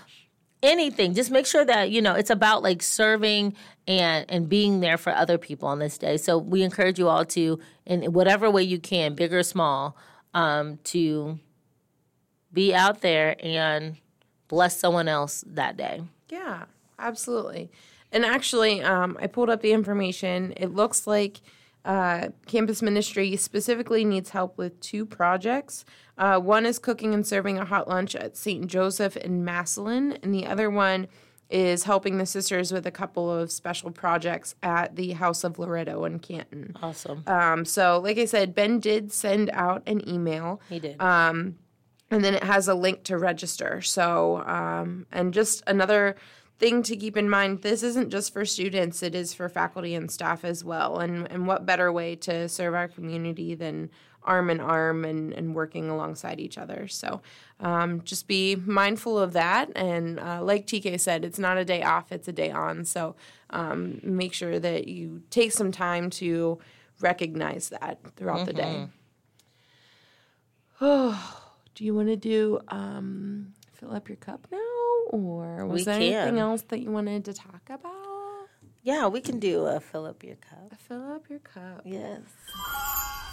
[0.62, 3.54] anything just make sure that you know it's about like serving
[3.86, 7.24] and and being there for other people on this day so we encourage you all
[7.24, 9.96] to in whatever way you can big or small
[10.34, 11.38] um to
[12.52, 13.96] be out there and
[14.48, 16.64] bless someone else that day Yeah,
[16.98, 17.70] absolutely.
[18.12, 20.52] And actually, um, I pulled up the information.
[20.56, 21.40] It looks like
[21.84, 25.84] uh, campus ministry specifically needs help with two projects.
[26.18, 28.66] Uh, one is cooking and serving a hot lunch at St.
[28.66, 31.08] Joseph in Massillon, and the other one
[31.48, 36.04] is helping the sisters with a couple of special projects at the House of Loretto
[36.04, 36.76] in Canton.
[36.82, 41.56] awesome Um, so, like I said, Ben did send out an email he did Um,
[42.10, 43.80] and then it has a link to register.
[43.80, 46.16] So, um, and just another
[46.60, 50.10] thing to keep in mind this isn't just for students, it is for faculty and
[50.10, 50.98] staff as well.
[50.98, 53.90] And, and what better way to serve our community than
[54.22, 56.86] arm in arm and, and working alongside each other?
[56.86, 57.22] So,
[57.60, 59.70] um, just be mindful of that.
[59.74, 62.84] And uh, like TK said, it's not a day off, it's a day on.
[62.84, 63.16] So,
[63.48, 66.58] um, make sure that you take some time to
[67.00, 68.88] recognize that throughout the day.
[70.82, 71.42] Oh,
[71.74, 74.58] do you want to do um, fill up your cup now,
[75.10, 78.48] or was We there anything else that you wanted to talk about?
[78.82, 80.72] Yeah, we can do a fill up your cup.
[80.88, 81.82] Fill up your cup.
[81.84, 82.20] Yes.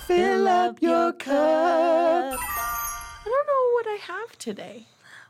[0.05, 2.37] Fill up your cup.
[2.39, 4.85] I don't know what I have today.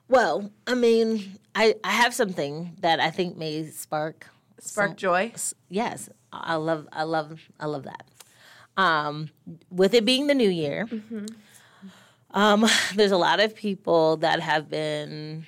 [0.07, 4.27] Well, I mean, I, I have something that I think may spark
[4.59, 5.33] Spark joy.
[5.69, 8.03] yes, I love I love I love that.
[8.75, 9.29] Um,
[9.69, 10.87] with it being the new year,
[12.31, 15.45] um, there's a lot of people that have been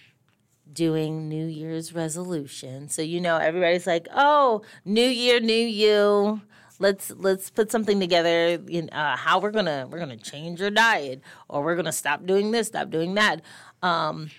[0.71, 2.89] doing New Year's resolution.
[2.89, 6.41] So you know, everybody's like, "Oh, New Year, New You."
[6.81, 8.59] Let's let's put something together.
[8.69, 12.51] In uh, how we're gonna we're gonna change your diet, or we're gonna stop doing
[12.51, 13.41] this, stop doing that.
[13.81, 14.29] Um,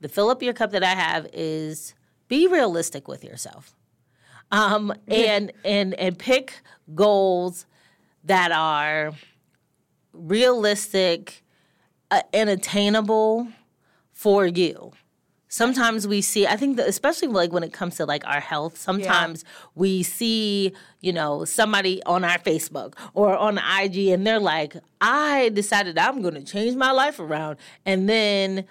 [0.00, 1.94] the fill up your cup that I have is
[2.28, 3.74] be realistic with yourself
[4.50, 6.60] um, and and and pick
[6.94, 7.66] goals
[8.24, 9.12] that are
[10.12, 11.44] realistic
[12.10, 13.48] uh, and attainable
[14.12, 14.92] for you.
[15.48, 18.76] Sometimes we see, I think that especially like when it comes to like our health,
[18.76, 24.76] sometimes we see, you know, somebody on our Facebook or on IG and they're like,
[25.00, 27.58] I decided I'm going to change my life around.
[27.84, 28.64] And then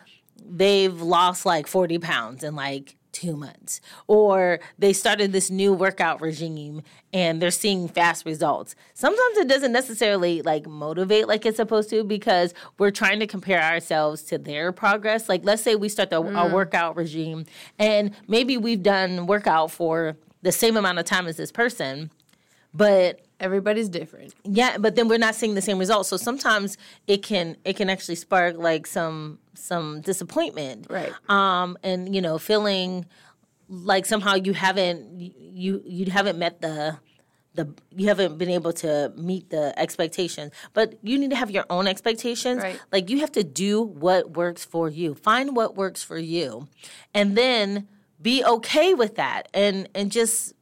[0.45, 3.79] they've lost like 40 pounds in like two months.
[4.07, 6.81] Or they started this new workout regime
[7.13, 8.75] and they're seeing fast results.
[8.93, 13.63] Sometimes it doesn't necessarily like motivate like it's supposed to because we're trying to compare
[13.63, 15.29] ourselves to their progress.
[15.29, 16.51] Like let's say we start the, our mm.
[16.51, 17.45] workout regime
[17.79, 22.11] and maybe we've done workout for the same amount of time as this person,
[22.73, 24.33] but Everybody's different.
[24.43, 26.09] yeah, but then we're not seeing the same results.
[26.09, 26.77] So sometimes
[27.07, 31.13] it can it can actually spark like some some disappointment, Right.
[31.29, 33.05] Um, and you know, feeling
[33.69, 36.97] like somehow you haven't you you haven't met the
[37.53, 40.51] the you haven't been able to meet the expectations.
[40.73, 42.61] But you need to have your own expectations.
[42.61, 42.79] Right.
[42.91, 45.15] Like you have to do what works for you.
[45.15, 46.67] Find what works for you,
[47.13, 47.87] and then
[48.21, 50.53] be okay with that, and and just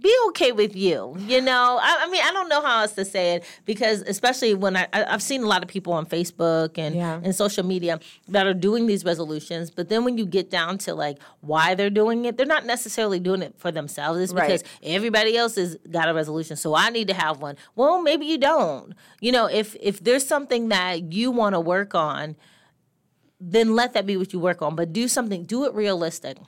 [0.00, 1.14] be okay with you.
[1.20, 4.52] You know, I, I mean, I don't know how else to say it because, especially
[4.54, 7.20] when I, I I've seen a lot of people on Facebook and Yeah.
[7.22, 10.94] and social media that are doing these resolutions, but then when you get down to
[10.94, 14.18] like why they're doing it, they're not necessarily doing it for themselves.
[14.18, 14.48] It's Right.
[14.48, 17.56] because everybody else has got a resolution, so I need to have one.
[17.76, 18.94] Well, maybe you don't.
[19.20, 22.34] You know, if if there's something that you want to work on,
[23.40, 24.74] then let that be what you work on.
[24.74, 26.38] But do something, do it realistic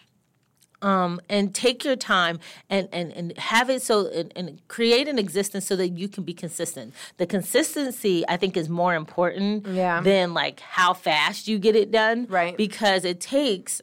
[0.82, 5.18] um, and take your time and, and, and have it so and, and create an
[5.18, 6.92] existence so that you can be consistent.
[7.16, 10.00] The consistency I think is more important Yeah.
[10.00, 12.26] than like how fast you get it done.
[12.28, 12.56] Right.
[12.56, 13.80] Because it takes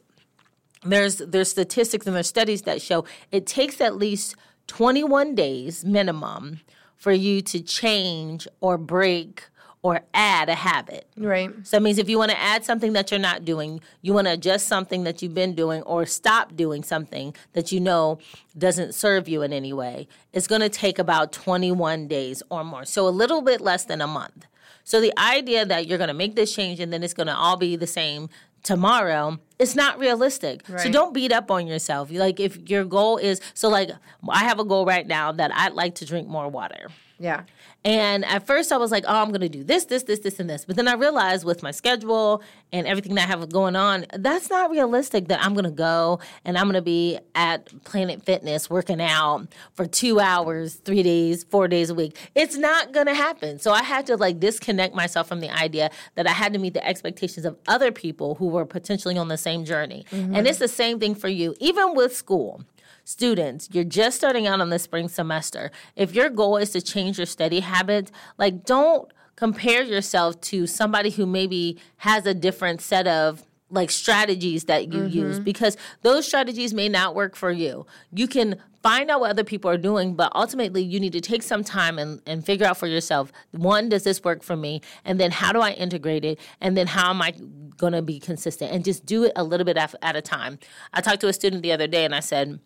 [0.84, 6.60] there's there's statistics and there's studies that show it takes at least 21 days minimum
[6.96, 9.44] for you to change or break
[9.84, 11.06] or add a habit.
[11.14, 11.50] Right.
[11.62, 14.26] So that means if you want to add something that you're not doing, you want
[14.26, 18.18] to adjust something that you've been doing, or stop doing something that you know
[18.56, 22.86] doesn't serve you in any way, it's going to take about 21 days or more.
[22.86, 24.46] So a little bit less than a month.
[24.84, 27.36] So the idea that you're going to make this change and then it's going to
[27.36, 28.30] all be the same
[28.62, 33.38] tomorrow it's not realistic so don't beat up on yourself like if your goal is
[33.52, 33.90] so like
[34.30, 36.88] i have a goal right now that i'd like to drink more water
[37.24, 37.44] Yeah.
[37.86, 40.38] and at first I was like, oh, I'm going to do this, this, this, this,
[40.38, 40.66] and this.
[40.66, 44.50] But then I realized with my schedule and everything that I have going on, that's
[44.50, 48.68] not realistic that I'm going to go and I'm going to be at Planet Fitness
[48.68, 52.18] working out for two hours, three days, four days a week.
[52.34, 53.58] It's not going to happen.
[53.58, 56.74] So I had to like disconnect myself from the idea that I had to meet
[56.74, 60.04] the expectations of other people who were potentially on the same journey.
[60.10, 60.34] Mm-hmm.
[60.34, 62.62] And it's the same thing for you, even with school
[63.04, 65.70] students, you're just starting out on the spring semester.
[65.94, 71.10] If your goal is to change your study habits, like don't compare yourself to somebody
[71.10, 75.18] who maybe has a different set of like strategies that you mm-hmm.
[75.18, 77.86] use because those strategies may not work for you.
[78.12, 81.42] You can find out what other people are doing, but ultimately you need to take
[81.42, 84.80] some time and, and figure out for yourself one, does this work for me?
[85.04, 86.38] And then how do I integrate it?
[86.60, 87.32] And then how am I
[87.76, 88.70] going to be consistent?
[88.70, 90.58] And just do it a little bit at, at a time.
[90.92, 92.60] I talked to a student the other day and I said,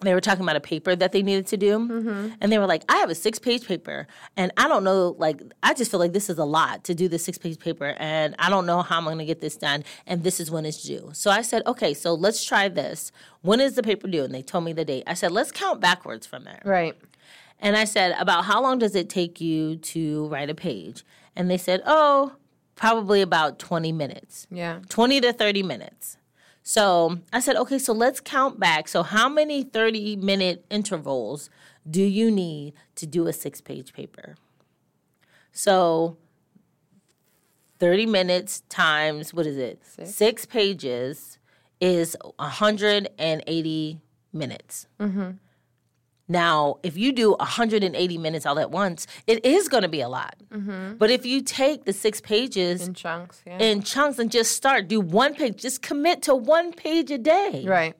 [0.00, 2.28] they were talking about a paper that they needed to do mm-hmm.
[2.40, 4.06] and they were like i have a six page paper
[4.36, 7.08] and i don't know like i just feel like this is a lot to do
[7.08, 9.82] the six page paper and i don't know how i'm going to get this done
[10.06, 13.58] and this is when it's due so i said okay so let's try this when
[13.60, 16.26] is the paper due and they told me the date i said let's count backwards
[16.26, 16.94] from there Right.
[17.58, 21.04] and I said, About how long does it take you to write a page?
[21.34, 22.32] And they said, Oh,
[22.74, 24.80] probably about 20 minutes, Yeah.
[24.90, 26.18] 20 to 30 minutes.
[26.68, 28.88] So I said, Okay, so let's count back.
[28.88, 31.48] So, how many 30 minute intervals
[31.88, 34.34] do you need to do a six page paper?
[35.52, 36.16] So,
[37.78, 39.80] 30 minutes times, what is it?
[39.84, 40.14] Six.
[40.16, 41.38] Six pages
[41.80, 44.00] is 180
[44.32, 44.88] minutes.
[44.98, 45.30] Mm-hmm.
[46.28, 50.08] Now, if you do 180 minutes all at once, it is going to be a
[50.08, 50.34] lot.
[50.50, 50.96] Mm-hmm.
[50.96, 53.42] But if you take the six pages In chunks.
[53.46, 53.58] Yeah.
[53.58, 57.64] in chunks and just start, do one page, just commit to one page a day.
[57.66, 57.94] right.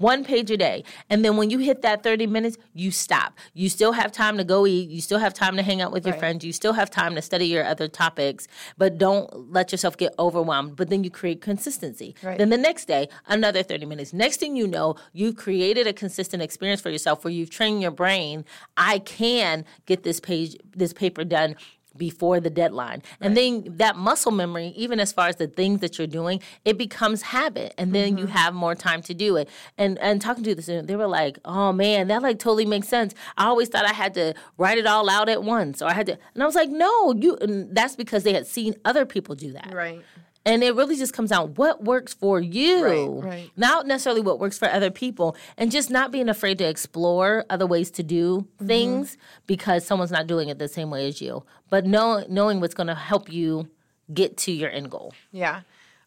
[0.00, 0.82] One page a day.
[1.10, 3.38] And then when you hit that 30 minutes, you stop.
[3.52, 4.88] You still have time to go eat.
[4.88, 6.20] You still have time to hang out with your Right.
[6.20, 6.42] friends.
[6.42, 10.74] You still have time to study your other topics, but don't let yourself get overwhelmed.
[10.76, 12.14] But then you create consistency.
[12.22, 12.38] Right.
[12.38, 14.14] Then the next day, another 30 minutes.
[14.14, 17.90] Next thing you know, you've created a consistent experience for yourself where you've trained your
[17.90, 18.46] brain,
[18.78, 21.56] I can get this page, this paper done
[21.96, 23.02] before the deadline.
[23.20, 26.78] And then that muscle memory, even as far as the things that you're doing, it
[26.78, 27.74] becomes habit.
[27.78, 28.36] And then you mm-hmm.
[28.36, 29.48] have more time to do it.
[29.76, 32.88] And and talking to the student, they were like, oh man, that like totally makes
[32.88, 33.14] sense.
[33.36, 36.06] I always thought I had to write it all out at once or I had
[36.06, 39.34] to and I was like, no, you and that's because they had seen other people
[39.34, 39.72] do that.
[39.72, 40.02] Right.
[40.46, 42.82] And it really just comes out what works for you,
[43.20, 43.50] Right, right.
[43.56, 47.66] not necessarily what works for other people, and just not being afraid to explore other
[47.66, 48.66] ways to do Mm-hmm.
[48.66, 51.44] things because someone's not doing it the same way as you.
[51.68, 53.68] But know, knowing what's going to help you
[54.14, 55.12] get to your end goal.
[55.30, 55.60] Yeah.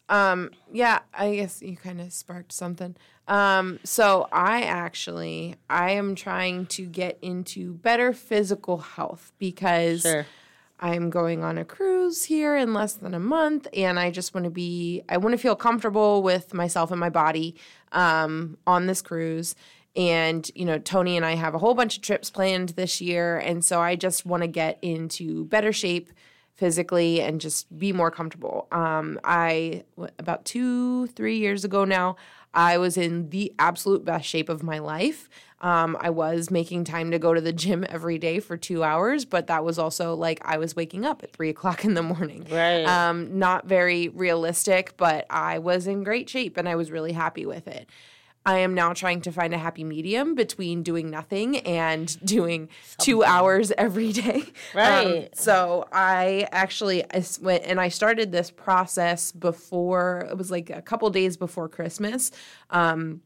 [0.08, 2.94] Um, yeah, I guess you kind of sparked something.
[3.26, 10.26] Um, so I actually I am trying to get into better physical health because Sure.
[10.80, 14.44] I'm going on a cruise here in less than a month and I just want
[14.44, 17.56] to be I want to feel comfortable with myself and my body
[17.92, 19.54] um, on this cruise.
[19.96, 23.38] And, you know, Tony and I have a whole bunch of trips planned this year.
[23.38, 26.10] And so I just want to get into better shape
[26.54, 28.66] physically and just be more comfortable.
[28.72, 29.84] Um, I,
[30.18, 32.16] about two, three years ago now,
[32.52, 35.28] I was in the absolute best shape of my life.
[35.64, 39.24] Um, I was making time to go to the gym every day for two hours,
[39.24, 42.46] but that was also like I was waking up at three o'clock in the morning.
[42.50, 42.84] Right.
[42.84, 47.46] Um, not very realistic, but I was in great shape and I was really happy
[47.46, 47.88] with it.
[48.44, 53.24] I am now trying to find a happy medium between doing nothing and doing two
[53.24, 54.42] hours every day.
[54.74, 55.28] Um, Right.
[55.34, 60.82] so I actually I went and I started this process before it was like a
[60.82, 62.32] couple days before Christmas,
[62.68, 63.22] um,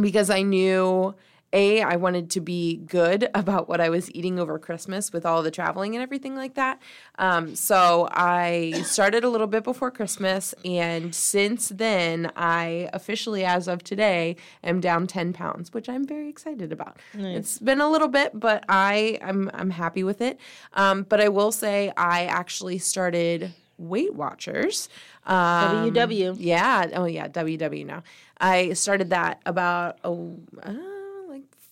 [0.00, 1.14] because I knew
[1.56, 5.42] a I wanted to be good about what I was eating over Christmas with all
[5.42, 6.80] the traveling and everything like that.
[7.18, 13.66] Um, so I started a little bit before Christmas, and since then I officially, as
[13.66, 16.98] of today, am down ten pounds, which I'm very excited about.
[17.14, 20.38] It's been a little bit, but I I'm I'm happy with it.
[20.74, 24.88] Um, but I will say I actually started Weight Watchers.
[25.26, 26.36] Um, WW.
[26.38, 26.86] yeah.
[26.94, 27.28] Oh, yeah.
[27.28, 28.02] WW now.
[28.38, 30.74] I started that about oh, uh,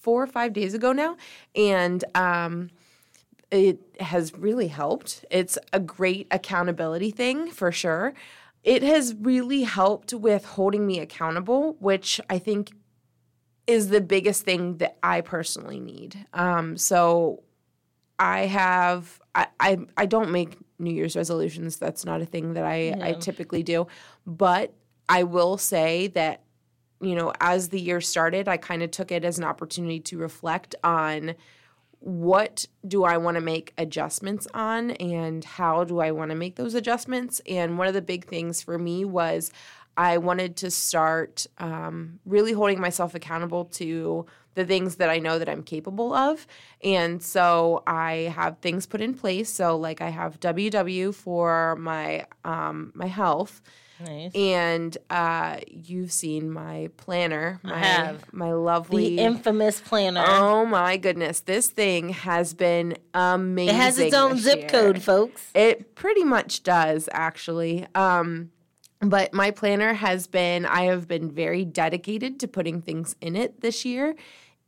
[0.05, 1.17] four or five days ago now,
[1.57, 2.71] and um,
[3.51, 5.25] it has really helped.
[5.31, 8.15] It's a great accountability thing for sure.
[8.63, 12.73] It has really helped with holding me accountable, which I think
[13.67, 16.27] is the biggest thing that I personally need.
[16.35, 17.43] Um, so
[18.19, 21.79] I have I, I I don't make New Year's resolutions.
[21.79, 23.87] That's not a thing that I, I typically do.
[24.27, 24.75] But
[25.09, 26.44] I will say that,
[27.01, 30.19] you know, as the year started, I kind of took it as an opportunity to
[30.19, 31.35] reflect on
[32.01, 36.57] what do I want to make adjustments on and how do I want to make
[36.57, 37.41] those adjustments.
[37.49, 39.51] And one of the big things for me was
[39.97, 45.39] I wanted to start um, really holding myself accountable to the things that I know
[45.39, 46.47] that I'm capable of.
[46.83, 49.51] And so I have things put in place.
[49.51, 53.63] So like I have WW for my um, my health.
[54.05, 54.33] Nice.
[54.35, 58.33] And uh, you've seen my planner, my have.
[58.33, 60.25] my lovely The infamous planner.
[60.27, 63.75] Oh my goodness, this thing has been amazing.
[63.75, 64.69] it has its own zip year.
[64.69, 65.51] code, folks.
[65.55, 67.87] It pretty much does, actually.
[67.95, 68.51] Um,
[69.01, 73.61] but my planner has been, I have been very dedicated to putting things in it
[73.61, 74.15] this year.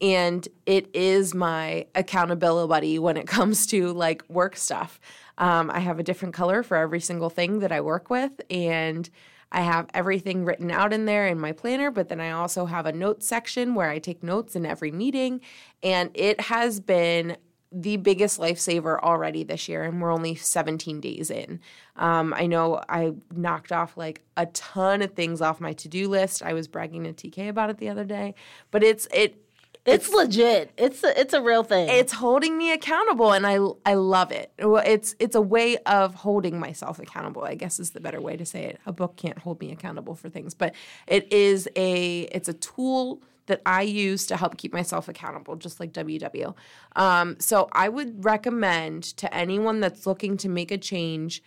[0.01, 5.01] And it is my accountability buddy when it comes to like work stuff.
[5.39, 8.33] Um, I have a different color for every single thing that I work with.
[8.51, 9.09] And
[9.53, 12.85] I have everything written out in there in my planner, but then I also have
[12.87, 15.41] a notes section where I take notes in every meeting.
[15.83, 17.37] And it has been
[17.73, 21.61] the biggest lifesaver already this year, and we're only 17 days in.
[21.97, 26.09] Um, I know I knocked off like a ton of things off my to do
[26.09, 26.43] list.
[26.43, 28.35] I was bragging to TK about it the other day,
[28.71, 29.46] but it's it
[29.87, 30.73] It's, legit.
[30.77, 31.89] It's a, it's a real thing.
[31.89, 34.53] it's holding me accountable, and I I love it.
[34.59, 37.45] It's it's a way of holding myself accountable.
[37.45, 38.81] I guess is the better way to say it.
[38.87, 40.75] A book can't hold me accountable for things, but
[41.07, 45.81] it is a it's a tool that I use to help keep myself accountable, just
[45.81, 46.55] like WW.
[46.97, 51.43] Um, so I would recommend to anyone that's looking to make a change.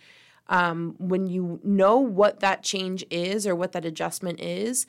[0.48, 4.84] Um, when you know what that change is or what that adjustment is,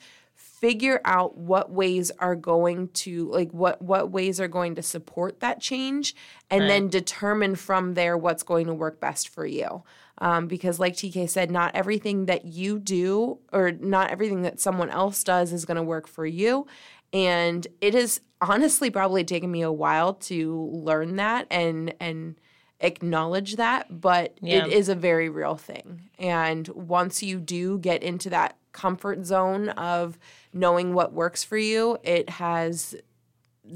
[0.62, 5.40] figure out what ways are going to like what what ways are going to support
[5.40, 6.14] that change
[6.50, 9.82] and then determine from there what's going to work best for you.
[10.18, 14.88] Um, because like tk said not everything that you do or not everything that someone
[14.88, 16.68] else does is going to work for you.
[17.12, 22.36] And it has honestly probably taken me a while to learn that and and
[22.78, 24.66] acknowledge that but Yeah.
[24.66, 26.10] it is a very real thing.
[26.20, 30.18] And once you do get into that comfort zone of
[30.52, 32.94] knowing what works for you it has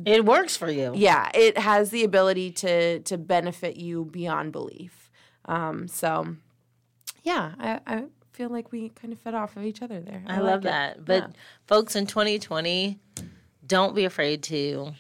[0.04, 0.92] it works for you.
[0.96, 5.10] yeah it has the ability to to benefit you beyond belief
[5.44, 6.34] um so
[7.22, 10.34] yeah i i feel like we kind of fed off of each other there I,
[10.38, 10.64] like love it.
[10.64, 11.04] that.
[11.06, 11.26] But Yeah.
[11.66, 12.98] folks, in 2020,
[13.66, 14.92] don't be afraid to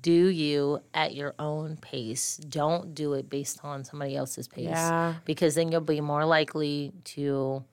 [0.00, 2.36] do you at your own pace.
[2.36, 4.66] Don't do it based on somebody else's pace.
[4.66, 5.14] Yeah.
[5.24, 7.64] Because then you'll be more likely to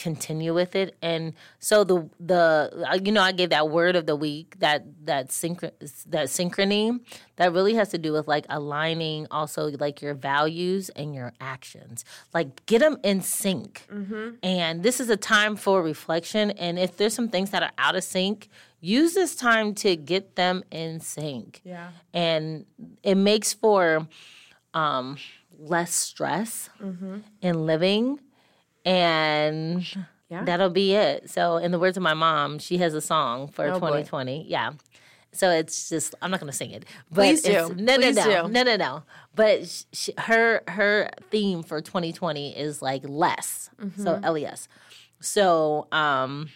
[0.00, 0.96] continue with it.
[1.02, 5.28] And so the the you know I gave that word of the week that that
[5.28, 7.00] synch that synchrony
[7.36, 12.04] that really has to do with like aligning also like your values and your actions.
[12.32, 13.86] Like get them in sync.
[14.42, 16.50] And this is a time for reflection.
[16.52, 18.48] And if there's some things that are out of sync
[18.80, 21.60] use this time to get them in sync.
[21.64, 21.90] Yeah.
[22.14, 22.64] And
[23.02, 24.08] it makes for
[24.72, 25.18] um,
[25.58, 26.70] less stress
[27.42, 28.20] in living
[28.84, 29.84] and
[30.30, 30.44] Yeah.
[30.44, 33.64] that'll be it so in the words of my mom she has a song for
[33.66, 34.02] Oh, boy.
[34.02, 34.72] 2020 yeah
[35.32, 37.74] so it's just i'm not going to sing it but Please do.
[37.76, 38.52] no Please no no do.
[38.52, 39.02] no no no
[39.34, 44.24] but sh sh her her theme for 2020 is like less so Mm-hmm.
[44.34, 44.68] les
[45.20, 46.48] so um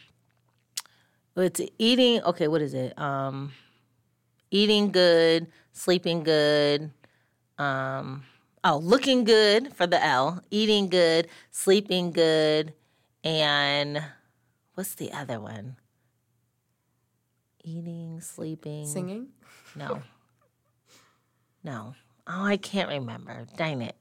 [1.37, 3.53] it's eating okay what is it um
[4.51, 6.91] eating good sleeping good
[7.59, 8.23] um
[8.65, 12.73] oh looking good for the l eating good sleeping good
[13.23, 14.03] and
[14.75, 15.77] what's the other one?
[17.63, 18.87] Eating sleeping.
[18.87, 19.29] Singing?
[19.77, 20.03] No.
[21.67, 21.95] No.
[22.27, 23.47] Oh i can't remember.
[23.57, 23.97] Dang it.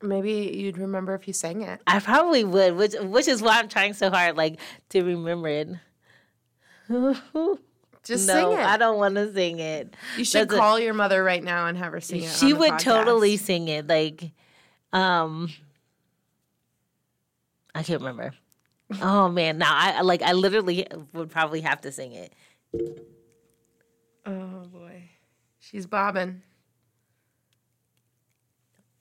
[0.00, 1.82] Maybe you'd remember if you sang it.
[1.86, 5.68] I probably would which which is why i'm trying so hard like to remember it
[8.04, 8.64] just no sing it.
[8.64, 9.94] I don't want to sing it.
[10.16, 12.52] You should That's a- call your mother right now and have her sing it she
[12.52, 12.78] would podcast.
[12.80, 14.30] totally sing it like
[14.92, 15.50] um
[17.74, 18.32] i can't remember.
[19.00, 22.32] Oh man now i I- like i literally would probably have to sing it.
[24.26, 25.02] Oh boy.
[25.58, 26.42] She's bobbing.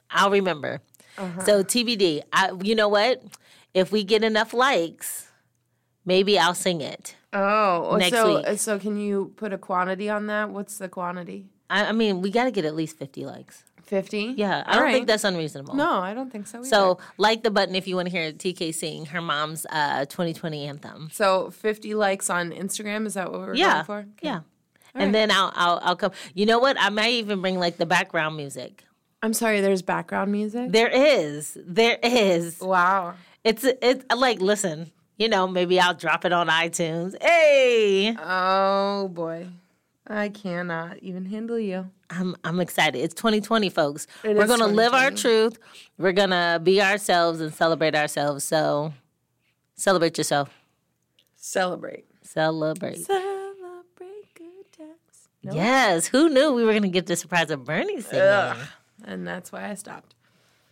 [0.10, 0.82] I'll remember.
[1.18, 1.44] Uh-huh.
[1.44, 3.22] so tbd i you know what?
[3.76, 5.28] If we get enough likes
[6.06, 8.60] maybe i'll sing it Oh, Next so week.
[8.60, 10.52] so can you put a quantity on that?
[10.52, 11.48] What's the quantity?
[11.70, 14.36] i, I mean we got to get at least 50 likes 50?
[14.38, 14.94] Yeah, I All don't right.
[14.94, 15.74] think that's unreasonable.
[15.76, 16.68] No, I don't think so either.
[16.68, 20.66] So, like the button if you want to hear TK sing her mom's uh, 2020
[20.68, 21.10] anthem.
[21.12, 23.98] So 50 likes on Instagram, is that what we're Yeah, going for?
[24.00, 24.08] Okay.
[24.22, 24.36] yeah.
[24.96, 25.04] right.
[25.04, 26.12] And then I'll, I'll I'll come.
[26.34, 26.78] You know what?
[26.80, 28.84] I might even bring like the background music.
[29.22, 30.72] I'm sorry, there's background music?
[30.72, 32.60] There is, there is.
[32.62, 33.16] wow.
[33.44, 34.92] It's it's like listen.
[35.18, 37.16] You know, maybe I'll drop it on iTunes.
[37.22, 39.48] Hey, Oh boy.
[40.06, 41.90] I cannot even handle you.
[42.10, 43.00] I'm I'm excited.
[43.00, 44.06] It's 2020, folks.
[44.24, 45.58] It We're gonna live our truth.
[45.98, 48.44] We're gonna be ourselves and celebrate ourselves.
[48.44, 48.94] So,
[49.76, 50.50] celebrate yourself.
[51.36, 52.06] Celebrate.
[52.22, 53.00] Celebrate.
[53.00, 55.30] Celebrate good times.
[55.44, 55.54] No?
[55.54, 56.08] Yes.
[56.08, 58.26] Who knew we were gonna get the surprise of Bernie singing?
[58.26, 58.58] Ugh.
[59.06, 60.16] And that's why I stopped.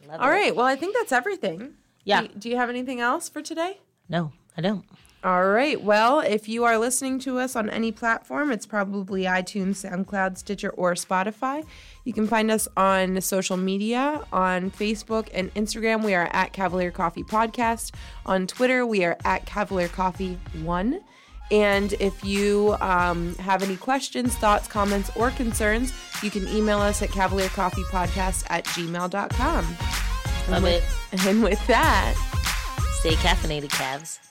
[0.08, 0.32] Love All it.
[0.32, 0.56] right.
[0.56, 1.76] Well, I think that's everything.
[2.04, 2.22] Yeah.
[2.24, 3.80] Do, do you have anything else for today?
[4.12, 4.86] No, I don't.
[5.24, 5.82] All right.
[5.82, 10.72] Well, if you are listening to us on any platform, it's probably iTunes, SoundCloud, Stitcher,
[10.72, 11.64] or Spotify.
[12.06, 16.04] You can find us on social media on Facebook and Instagram.
[16.04, 17.94] We are at Cavalier Coffee Podcast.
[18.26, 21.02] On Twitter, we are at Cavalier Coffee One.
[21.52, 25.94] And if you um, have any questions, thoughts, comments, or concerns,
[26.24, 29.78] you can email us at cavaliercoffeepodcast at gmail.com.
[30.50, 30.84] Love it.
[31.28, 32.16] And with that,
[33.02, 34.31] Stay caffeinated, Cavs.